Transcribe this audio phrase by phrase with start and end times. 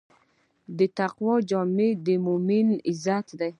[0.77, 3.49] د تقوی جامه د مؤمن عزت دی.